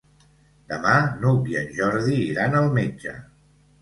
[0.71, 3.15] Demà n'Hug i en Jordi iran al metge.